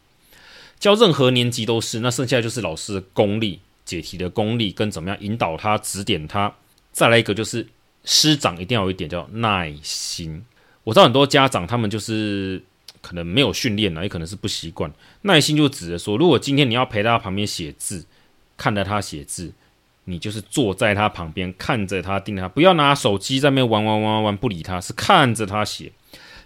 [0.80, 6.54] 教任何年级都是，那剩下就是老师的功力、解题的功力跟怎么样引导他、指点他。
[6.92, 7.68] 再来一个就是
[8.04, 10.46] 师长一定要有一点叫耐心。
[10.84, 12.62] 我知道很多家长他们就是
[13.02, 14.94] 可能没有训练了，也可能是不习惯。
[15.24, 18.06] 耐心就指的说，如果今天你要陪他旁边写字，
[18.56, 19.52] 看着他写字。
[20.08, 25.92] 你就是坐在他旁边，看着他，盯着他，不要拿手机在那边玩玩玩玩玩，不理他，是看着他写，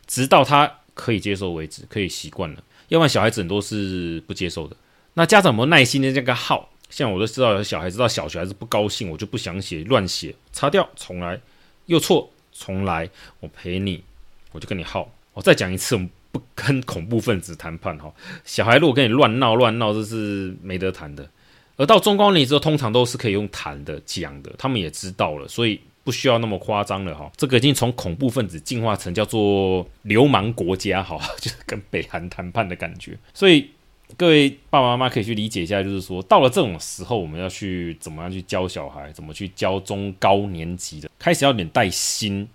[0.10, 2.64] 直到他可以接受为止，可以习惯了。
[2.90, 4.76] 要不然小孩子很多是不接受的。
[5.14, 6.68] 那家长有没有耐心的这个号？
[6.90, 11.40] 像我都知道，有小孩子到小学还是不高兴，我就不想写，乱写，擦掉，重来，
[11.86, 13.08] 又错，重来，
[13.42, 14.04] 我陪你，
[14.52, 15.08] 我就跟你耗。
[15.34, 18.12] 我再讲一次，我们不跟恐怖分子谈判哈。
[18.44, 21.30] 小孩如果跟你乱闹乱闹，这是没得谈的。
[21.78, 27.32] 而到中高年级之后，通常都是可以用谈的、讲的，他们也知道了，所以不需要那么夸张了哈。
[27.36, 33.18] 这个已经从恐怖分子进化成叫做流氓国家哈， 就是跟北韩谈判的感觉。
[33.34, 33.70] 所以
[34.18, 42.48] 各位爸爸妈妈可以去理解一下，就是说到了这种时候，我们要去怎么样去教小孩，怎么去教中高年级的，开始要有点带心，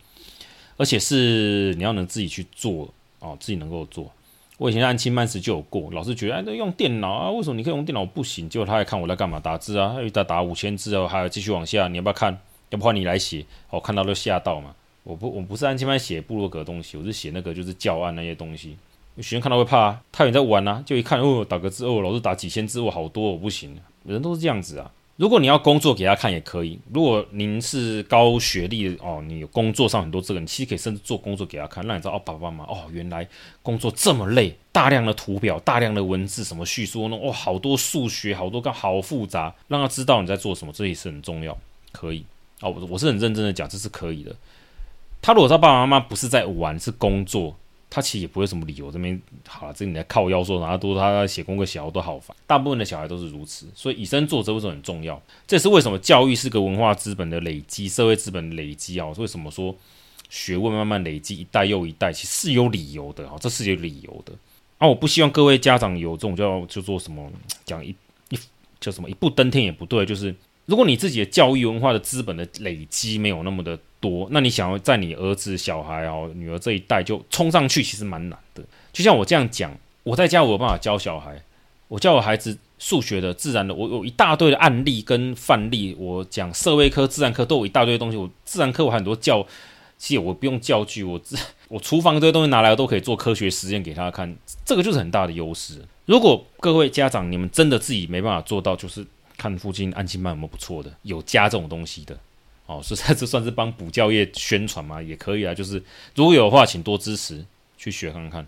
[0.77, 4.11] 而且是你要能自己去做哦，自己能够做。
[4.57, 8.49] 我以前按钦班时就有过，老师觉得哎，用电脑啊，为什么你可以用电脑不行？
[8.49, 12.37] 结果他还看我在干嘛，打字啊，又在打五千字哦，还要继续往下，你要不要看？
[12.75, 13.47] 要不换你来写？
[13.71, 14.75] 我看到都吓到嘛。
[15.05, 18.77] 我不，我不是按钦班写部落格东西，我是写那个就是教案那些东西。
[19.19, 24.91] 学生看到会怕啊，他也在玩啊，就一看哦，打个字哦，老师打几千字哦，好多我不行，人都是这样子啊。
[25.17, 26.77] 如果你要工作给他看也可以。
[26.93, 33.29] 如果您是高学历哦，你有工作上很多这个，你其实可以甚至做工作给他看，让你知道哦，爸爸妈妈哦，原来
[33.63, 41.57] 工作这么累，大量的图表、大量的文字，什么叙述那种哦，好多数学，好多个好复杂，让他知道你在做什么，这也是很重要。
[41.93, 42.25] 可以
[42.65, 44.35] 哦，我我是很认真的讲，这是可以的。
[45.21, 47.57] 他如果他爸爸妈妈不是在玩，是工作。
[47.91, 52.37] 他其实也不会什么理由，这边好了，这里来靠腰说，然后都他写功课写好都好烦。
[52.45, 55.23] 大部分的小孩都是如此，所以以身作则为什么很重要？
[55.47, 59.07] 这是为什么教育是个文化资本的累积，社会资本的累积啊？
[59.17, 59.73] 为什么说
[60.29, 64.33] 学问慢慢累积，一代又一代，其实是有理由的哈，这是有理由的。
[64.79, 67.31] 啊，我不希望各位家长有这种叫就做什么
[67.65, 67.95] 讲一
[68.31, 68.39] 一
[68.81, 70.35] 叫什么一步登天也不对，就是
[70.67, 78.63] 如果你自己的教育文化的资本的累积没有那么的多，那你想要在你儿子、小孩哦、女儿这一代就冲上去，其实蛮难的。
[78.93, 81.43] 就像我这样讲，我在家我有办法教小孩，
[81.89, 85.95] 我教我孩子数学的、自然的，我有一大堆的案例跟范例。
[85.99, 88.17] 我讲社会科、自然科都有一大堆东西。
[88.17, 89.47] 我自然科我很多教，
[89.99, 91.37] 其实我不用教具，我自
[91.69, 95.83] 我厨房这些东西拿来都可以做科学实验给他看，这个就是很大的优势。
[96.07, 99.05] 如果各位家长你们真的自己没办法做到，就是
[99.45, 102.19] 看附近安亲班有没有不错的，有加这种东西的。
[102.67, 105.53] 哦，实在这算是帮补教业宣传嘛，也可以啊。
[105.53, 105.83] 就是
[106.15, 107.45] 如果有的话，请多支持
[107.77, 108.47] 去学看看，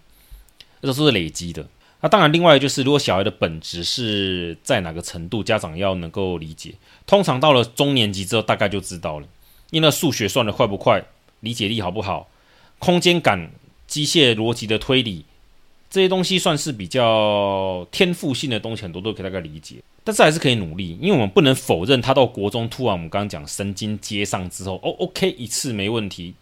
[0.81, 1.67] 这都是累积的。
[2.01, 6.73] 那当然，另外就是如果小孩的本质是在哪个程度，家长要能够理解。
[7.07, 9.27] 通常到了中年级之后，大概就知道了，
[9.71, 11.05] 因为数学算得快不快，
[11.41, 12.31] 理解力好不好，
[12.79, 13.51] 空间感、
[13.87, 15.27] 机械逻辑的推理
[15.91, 19.77] 这些东西，算是比较天赋性的东西，很多都可以大概理解。
[20.07, 26.33] 但是还是可以努力，因为我们不能否认他到国中突然我们刚刚讲神经接上之后，哦，OK，一次没问题，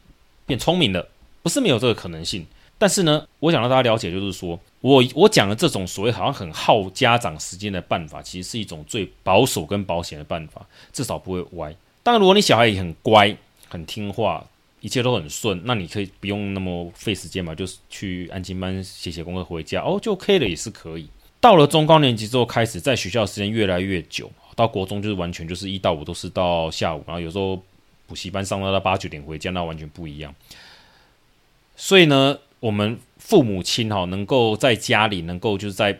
[0.44, 1.09] 变聪明了，
[1.42, 2.46] 不是没有这个可能性。
[2.77, 11.74] 但是呢，我想让大家了解，就是说我我讲的这种所谓好像很耗家长时间的办法，其实是一种最保守跟保险的办法，至少不会歪。
[12.03, 13.35] 当然，如果你小孩也很乖、
[13.70, 14.46] 很听话，
[14.83, 21.09] 一切都很顺，那你可以不用那么费时间嘛，就是去安亲班写写功课回家，哦，就 OK 了，也是可以。
[21.44, 27.62] 到了中高年级之后，开始在学校的时间越来越久，到国中就是完全就是一到五都是到下午，然后有时候
[28.07, 30.35] 补习班上到到八九点回家，那完全不一样。
[31.76, 35.94] 所以呢，我们父母亲哈能够在家里能够就是在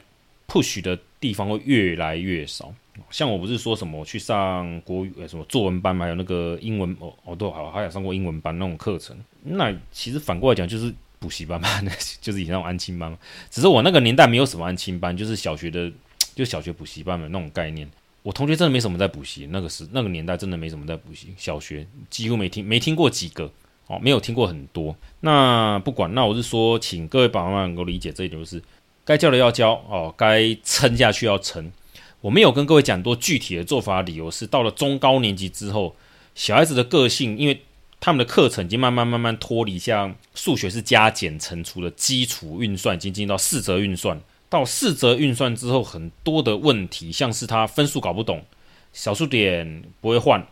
[0.48, 2.72] push 的地方会越来越少。
[3.11, 9.14] 像我不是说什么去上国语什么作文班嘛，还有那个英文哦，我都好还有上过英文班那种课程。
[9.42, 10.90] 那其实反过来讲就是。
[11.25, 13.17] 补习班嘛，那 就是以前那种安亲班，
[13.51, 15.91] 只是我那个年代没有什么安亲班，就是小学的，
[16.37, 17.89] 就小学补习班的那种概念。
[18.23, 23.51] 我同学真的没什么在补习，那个时那个年代真的没什么在补习，小学几乎没听没听过几个
[23.87, 24.95] 哦，没有听过很多。
[25.21, 28.63] 那不管，那我是说，请各位爸爸妈妈能够理解这一点，就是
[29.07, 31.73] 该教的要教哦，该撑下去要撑。
[32.21, 35.97] 我没有跟各位讲多具体的做法，理由是到了中高年级之后，
[36.35, 37.63] 小孩子的个性因为。
[38.05, 44.21] 他们的课程已经慢慢慢慢脱离，像数学是加减乘除的基础运算，已经进到四则运算。
[44.51, 48.45] 到四则运算之后，很多的问题，像是他分数搞不懂，
[48.93, 50.47] 小数点不会换，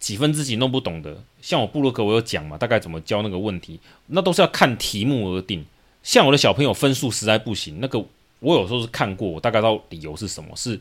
[0.00, 1.22] 几分之几弄不懂的。
[1.40, 5.64] 像我布洛克我有讲嘛，大概怎么教那个问题，那都是要看题目而定。
[6.02, 8.04] 像我的小朋友分数实在不行，那个
[8.40, 10.80] 我有时候是看过，我大概知道理由是什么，是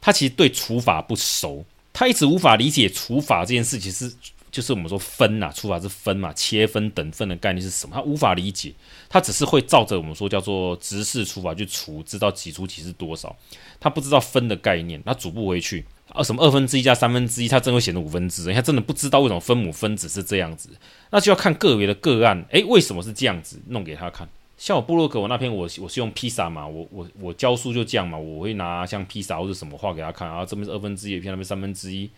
[0.00, 4.14] 他其实对除法不熟，他一直无法理解除法这件事情是。
[4.52, 7.96] 就是我们说分呐、除法是分嘛，切分等分的概念是什么？
[7.96, 8.72] 他无法理解，
[9.08, 13.34] 他只是会照着我们说叫做直式除法去除，知道几除几是多少，
[13.80, 15.84] 他不知道分的概念，他组不回去。
[16.08, 20.68] 啊，什么二分之一加三分之一，他真会写成五分之一，他真的不知道为什么分母分子是这样子，
[21.10, 23.58] 那就要看个别的个案，诶，为什么是这样子？
[23.68, 24.28] 弄给他看。
[24.58, 32.10] 像我部落格我那篇我我是用披萨嘛，我我我教书就这样嘛，我会拿像披萨或者什么画给他看，然后这边是二分之一，偏那边三分之一。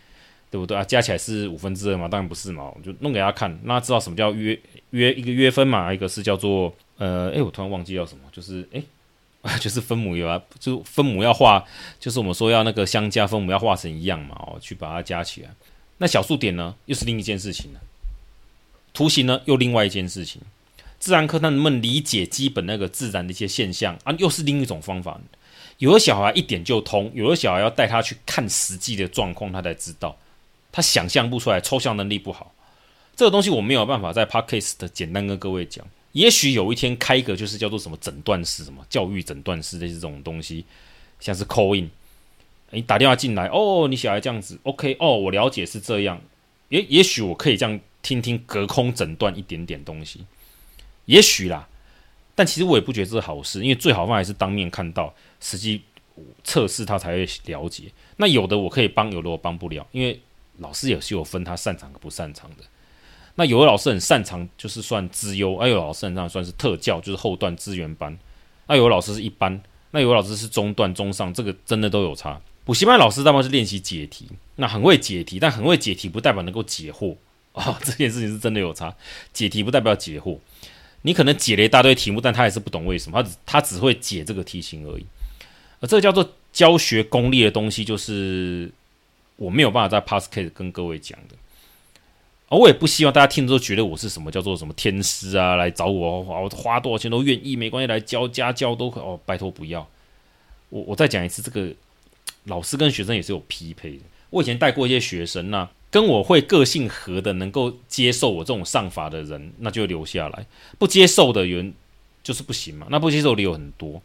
[0.55, 0.85] 对不对啊？
[0.85, 2.07] 加起来是五分之二嘛？
[2.07, 2.73] 当然不是嘛！
[2.77, 4.57] 我就弄给他看，让他知道什么叫约
[4.90, 8.81] 约一个约分嘛，一个是叫做呃，哎，我突然忘记叫什么，就是哎，
[9.59, 11.64] 就是分母有啊，就分母要画，
[11.99, 15.51] 就是我们说要那个相加分母要画成一样嘛，哦，去把它加起来。
[15.99, 17.81] 那小数点呢，又是另一件事情了。
[18.93, 20.40] 图形呢，又另外一件事情。
[21.01, 24.14] 自然科他能不能理解基本那个自然的一些现象啊？
[24.19, 25.21] 又是另一种方法。
[25.79, 30.17] 有的小孩一点就通，有的小孩要带他去看实际的状况，他才知道。
[30.75, 32.53] 他想象不出来，抽象能力不好，
[33.15, 35.87] 这个东西我没有办法在 Podcast 简单跟各位讲。
[36.11, 40.65] 也许有一天开一个就是叫做什么诊断室，什么教育诊断室类似这种东西，
[41.21, 41.89] 像是 call in，
[42.71, 46.21] 你打电话进来，哦，你小孩这样子，OK，哦，我了解是这样，
[46.71, 50.25] 也也许我可以这样听听隔空诊断一点点东西，
[51.05, 51.69] 也许啦，
[52.35, 55.83] 但其实我也不觉得这是好事，因为最好方还是当面看到，实际
[56.43, 57.85] 测试他才会了解。
[58.17, 60.21] 那有的我可以帮，有的我帮不了，因为。
[60.59, 62.64] 老师也是有分他擅长和不擅长的。
[63.37, 68.17] 那有的老师很擅长，就是算资优；哎，有老师很擅长算是特教，就是后段资源班。
[68.69, 72.40] 那有的老师是一般，那有的老师是中段、中上，这个真的都有差。
[72.65, 77.17] 补习班老师大部分是练习解题，那很会解题，但很会解题不代表能够解惑
[77.55, 77.77] 哦。
[77.83, 78.94] 这件事情是真的有差，
[79.33, 80.38] 解题不代表解惑。
[81.02, 85.05] 你可能解了一大堆题目，但他也是不懂为什么，他只他只会解这个题型而已。
[85.81, 88.71] 而这个叫做教学功力的东西，就是。
[89.37, 91.35] 我没有办法在 Podcast 跟各位讲的。
[92.49, 99.89] 而我也不希望大家听着都觉得我是什么叫做什么天师啊，来找我，我花多少钱都愿意，没关系，来教家教都可哦，拜托不要。
[100.69, 101.75] 我我再讲一次，这个
[102.45, 104.03] 老师跟学生也是有匹配的。
[104.31, 110.45] 我以前带过一些学生呐、啊，跟我会个性合的，能够接受我这种上法的人，那就留下来；
[110.79, 111.73] 不接受的人
[112.23, 112.87] 就是不行嘛。
[112.91, 114.03] 那不接受的有很多。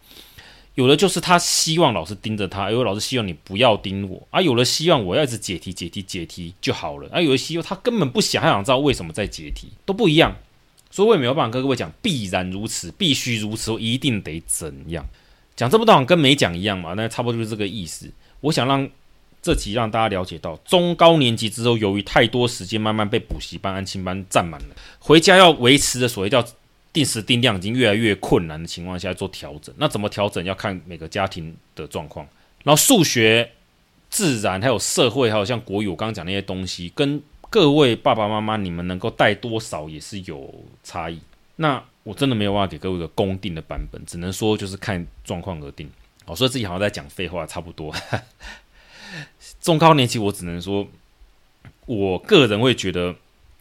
[0.76, 10.34] 有的就是他希望老师盯着他，有的老师希望你不要盯我啊，有的希望我要一直解题解题解题就好了啊，有的希望他根本不想，他想知道为什么在解题，都不一样。
[10.90, 15.06] 所以我也没有办法跟各位讲必然如此，必须如此，我一定得怎样
[15.56, 18.10] 讲这么多，跟没讲一样嘛，那差不多就是这个意思。
[18.40, 18.90] 我想让
[19.42, 24.68] 这集让大家了解到，中高年级之后，由于太多时间慢慢被补习班、安亲班占满了，
[25.00, 26.46] 回家要维持的所谓叫。
[26.92, 32.28] 定时定量已经越来越困难的情况下做调整，那怎么调整要看每个家庭的状况。
[32.64, 33.52] 然后数学、
[34.10, 40.52] 自然还有社会，还有像国语，我刚刚讲那些东西，跟各位爸爸妈妈你们能够带多少也是有
[40.84, 41.20] 差异。
[41.58, 45.88] 那我真的没有办法给各位一个公定的版本，只能说就是看状况而定。
[46.26, 47.94] 我说自己好像在讲废话，差不多。
[49.62, 50.88] 中高年级我只能说，
[51.86, 53.16] 我个人会觉得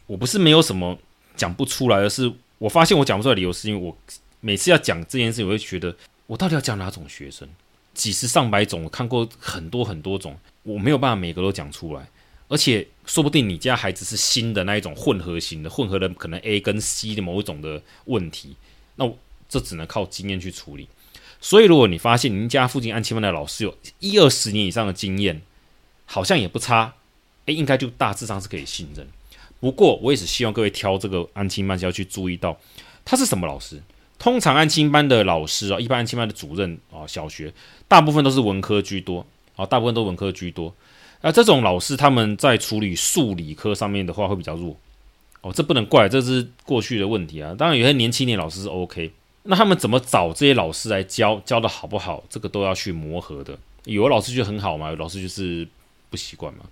[0.06, 0.98] 我不是没有什么
[1.36, 2.32] 讲不出来，而是。
[2.58, 3.96] 我发现我讲不出来理由，是因为我
[4.40, 5.96] 每次要讲这件事，我会觉得
[6.26, 7.48] 我到底要讲哪种学生？
[7.94, 12.08] 几十上百种，我看过很多很多种，我没有办法每个都讲出来。
[12.48, 18.56] 而且说不定你家孩子是新的那一种混合型的，混合的可能 A 跟 C 的某一种的问题，
[18.96, 19.12] 那
[19.48, 20.88] 这只能靠经验去处理。
[21.40, 25.42] 所以如果你发现您家附近安亲班的老师有一二十年以上的经验，
[26.06, 26.94] 好像也不差，
[27.46, 29.06] 诶，应该就大致上是可以信任。
[29.60, 32.56] 不过，我也是希望各位挑这个安亲班，就要去注意到
[33.04, 33.82] 他是什么老师。
[34.18, 37.52] 通常安亲班的老师啊，一般安亲班的主任啊，小学
[37.86, 39.24] 大部分都是文科居多
[39.56, 40.74] 啊，大部分都文科居多。
[41.20, 44.76] 那这种老师他们在处理数理科上面的话会比较弱
[45.40, 47.54] 哦，这不能怪，这是过去的问题啊。
[47.56, 49.12] 当然，有些年轻点老师是 OK，
[49.44, 53.56] 那他们怎么找这些老师来教，教的好不好，这个都要去磨合的。
[53.84, 55.66] 有的老师就很好嘛，有老师就是
[56.10, 56.64] 不习惯嘛。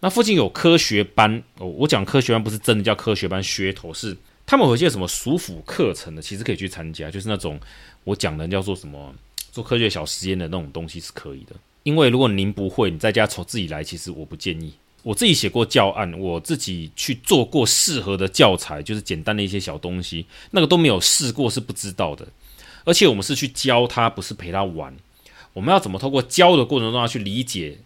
[0.00, 7.58] 那附近有科学班哦，我讲科学班不是真的叫科学班噱头，是他们有一些什么暑辅课程的，其实可以去参加，就是那种
[8.04, 9.14] 我讲的叫做什么
[9.50, 11.54] 做科学小实验的那种东西是可以的。
[11.84, 14.72] 因为如果您不会，你在家从自己来，其实我不建议。
[15.02, 22.26] 我自己写过教案，我自己去做过适合的教材，就是简单的一些小东西，那个都没有试过是不知道的。
[22.84, 24.94] 而且我们是去教他，不是陪他玩。
[25.52, 27.78] 我们要怎么透过教的过程中要去理解？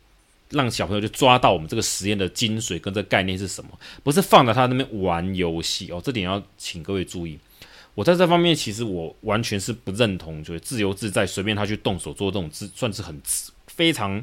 [0.51, 3.71] 让小朋友就抓到我们这个实验的精髓跟这个概念是什么？
[4.03, 7.39] 不是放在他那边玩游戏哦，这点要请各位注意。
[7.95, 13.21] 我在这方面其实我完全是不认同，就是自由自在，随便他去动手做这种自算是很
[13.67, 14.23] 非常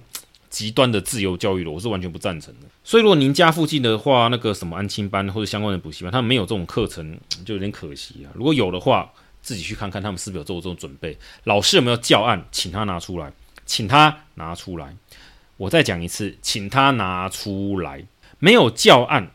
[0.50, 2.68] 极端的自由教育了，我是完全不赞成的。
[2.84, 8.32] 所以如果您家附近的话，那个什么安亲班或者相关的补习班，他们没有这种课程，就有点可惜啊。
[8.34, 9.12] 如果有的话，
[9.42, 13.32] 自己去看看他们是不是有做这种准备，老师有没有教案，请他拿出来，
[13.66, 14.96] 请他拿出来。
[15.58, 18.04] 我再讲一次，请他拿出来。
[18.40, 19.32] 没有教案，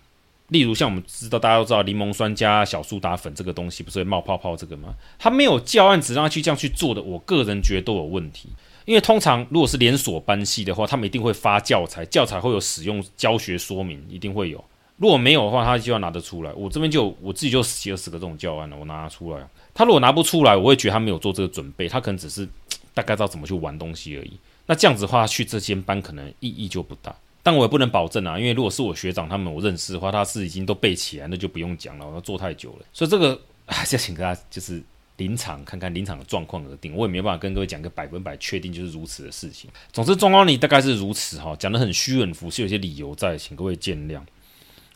[0.49, 4.95] 例如像我们知道，大家都知道柠檬酸加小苏打粉这个东西不是会冒泡泡这个吗？
[5.19, 8.49] 他没有教案，只让他去这样去做的，我个人觉得都有问题。
[8.85, 14.63] 因为通常如果是连锁班系的话，他们一定会发教材，教材会有使用教学说明，一定会有。
[14.97, 16.53] 如果没有的话，他就要拿得出来。
[16.53, 19.49] 我这边就我自己就写了十个这种教案了，我拿出来。
[19.73, 22.47] 他如果拿不出来，我会觉得他没有做这个准备，他可能只是
[22.93, 24.33] 大概知道怎么去玩东西而已。
[24.71, 27.13] 那这样子的话，去这间班可能意义就不大，
[27.43, 34.81] 但我也不能保证啊，因为如果是我学长他们我认识的话，他是已经都背起来，那就不用讲了，我要做太久了，所以这个还是要请大家就是
[35.17, 39.69] 临场看看临场的状况而定，我也没办法跟各位讲个百分百确定就是如此的事情。
[39.93, 44.19] 总之，中高你大概是如此哈，讲得很虚很浮，是有些理由在，请各位见谅。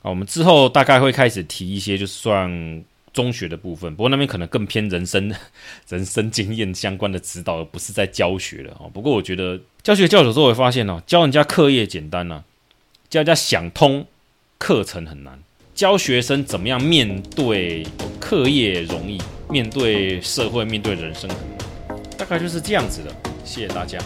[0.02, 2.84] 啊，我们之后大概会开始提一些，就算。
[3.14, 5.32] 中学的部分，不过那边可能更偏人生、
[5.88, 8.90] 人生经验相关的指导，而不是在教学了哦。
[8.92, 12.42] 不过我觉得教学教久之后，会发现哦，教人家课业简单呐，
[13.08, 14.04] 教人家想通
[14.58, 15.38] 课程很难，
[15.74, 17.86] 教学生怎么样面对
[18.20, 23.14] 课业容易，面对社会、面对人生很难，大概就是这样子的。
[23.44, 23.98] 谢谢大家。